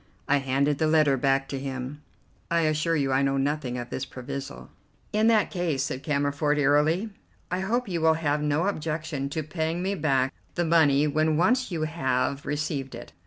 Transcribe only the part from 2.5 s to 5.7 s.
assure you I know nothing of this proviso." "In that